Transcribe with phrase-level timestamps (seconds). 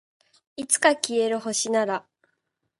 [0.55, 2.07] いつか消える星なら